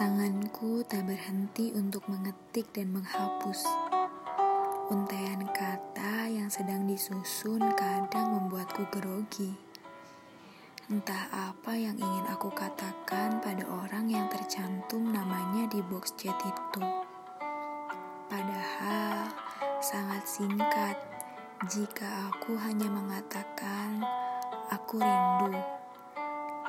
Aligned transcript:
Tanganku 0.00 0.80
tak 0.88 1.04
berhenti 1.04 1.76
untuk 1.76 2.08
mengetik 2.08 2.72
dan 2.72 2.88
menghapus. 2.88 3.68
Untaian 4.88 5.44
kata 5.44 6.24
yang 6.24 6.48
sedang 6.48 6.88
disusun 6.88 7.60
kadang 7.76 8.32
membuatku 8.32 8.88
grogi. 8.88 9.52
Entah 10.88 11.28
apa 11.52 11.76
yang 11.76 12.00
ingin 12.00 12.24
aku 12.32 12.48
katakan 12.48 13.44
pada 13.44 13.60
orang 13.68 14.08
yang 14.08 14.24
tercantum 14.32 15.04
namanya 15.04 15.68
di 15.68 15.84
box 15.84 16.16
chat 16.16 16.40
itu. 16.48 16.80
Padahal 18.32 19.28
sangat 19.84 20.24
singkat 20.24 20.96
jika 21.68 22.08
aku 22.32 22.56
hanya 22.56 22.88
mengatakan 22.88 24.00
aku 24.72 24.96
rindu. 24.96 25.60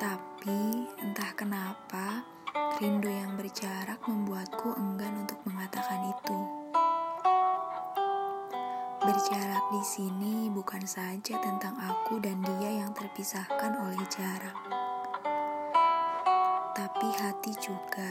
Tapi 0.04 0.84
entah 1.00 1.32
kenapa 1.32 2.28
Rindu 2.52 3.08
yang 3.08 3.40
berjarak 3.40 4.04
membuatku 4.04 4.76
enggan 4.76 5.24
untuk 5.24 5.40
mengatakan 5.48 6.04
itu. 6.12 6.40
Berjarak 9.00 9.66
di 9.72 9.84
sini 9.88 10.52
bukan 10.52 10.84
saja 10.84 11.40
tentang 11.40 11.80
aku 11.80 12.20
dan 12.20 12.44
dia 12.44 12.84
yang 12.84 12.92
terpisahkan 12.92 13.72
oleh 13.80 14.04
jarak, 14.12 14.58
tapi 16.76 17.08
hati 17.24 17.56
juga. 17.56 18.10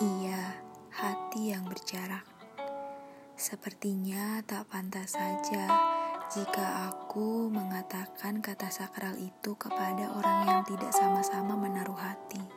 Iya, 0.00 0.56
hati 0.96 1.52
yang 1.52 1.68
berjarak. 1.68 2.24
Sepertinya 3.36 4.40
tak 4.48 4.72
pantas 4.72 5.12
saja 5.12 5.68
jika 6.32 6.90
aku 6.90 7.52
mengatakan 7.52 8.40
kata 8.42 8.72
sakral 8.72 9.14
itu 9.20 9.52
kepada 9.54 10.10
orang 10.16 10.38
yang 10.48 10.62
tidak 10.64 10.90
sama-sama 10.90 11.54
menaruh 11.54 11.94
hati. 11.94 12.55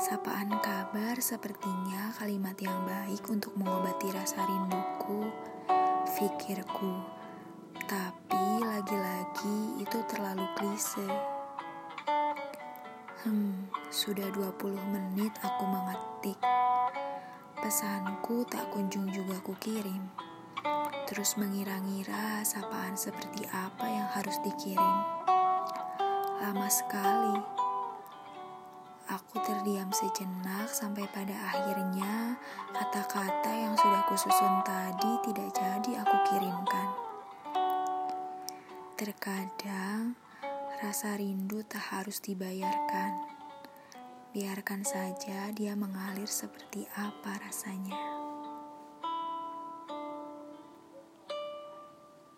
Sapaan 0.00 0.48
kabar 0.64 1.20
sepertinya 1.20 2.08
kalimat 2.16 2.56
yang 2.56 2.88
baik 2.88 3.20
untuk 3.28 3.52
mengobati 3.52 4.08
rasa 4.16 4.48
rinduku, 4.48 5.28
pikirku. 6.16 7.04
Tapi 7.84 8.64
lagi-lagi 8.64 9.76
itu 9.76 10.00
terlalu 10.08 10.48
klise. 10.56 11.04
Hmm, 13.28 13.68
sudah 13.92 14.24
20 14.32 14.72
menit 14.88 15.36
aku 15.44 15.68
mengetik. 15.68 16.40
Pesanku 17.60 18.48
tak 18.48 18.72
kunjung 18.72 19.04
juga 19.12 19.36
kukirim. 19.44 20.00
Terus 21.12 21.36
mengira-ngira 21.36 22.40
sapaan 22.48 22.96
seperti 22.96 23.44
apa 23.52 23.84
yang 23.84 24.08
harus 24.16 24.40
dikirim. 24.40 24.96
Lama 26.40 26.72
sekali 26.72 27.59
Aku 29.30 29.46
terdiam 29.46 29.86
sejenak 29.94 30.66
sampai 30.74 31.06
pada 31.14 31.30
akhirnya 31.30 32.34
kata-kata 32.74 33.46
yang 33.46 33.78
sudah 33.78 34.02
kususun 34.10 34.58
tadi 34.66 35.22
tidak 35.22 35.54
jadi 35.54 36.02
aku 36.02 36.16
kirimkan. 36.26 36.88
Terkadang 38.98 40.18
rasa 40.82 41.14
rindu 41.14 41.62
tak 41.62 41.94
harus 41.94 42.18
dibayarkan. 42.18 43.22
Biarkan 44.34 44.82
saja 44.82 45.54
dia 45.54 45.78
mengalir 45.78 46.26
seperti 46.26 46.90
apa 46.98 47.38
rasanya. 47.38 48.19